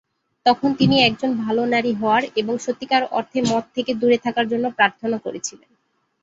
তখন 0.45 0.69
তিনি 0.79 0.95
একজন 1.01 1.31
ভাল 1.41 1.57
নারী 1.71 1.91
হওয়ার 1.93 2.23
এবং 2.35 2.53
সত্যিকার 2.65 3.03
অর্থে 3.11 3.39
মদ 3.45 3.63
থেকে 3.75 3.91
দুরে 3.93 4.17
থাকার 4.25 4.45
জন্য 4.51 4.65
প্রার্থনা 4.77 5.17
করেছিলেন। 5.25 5.69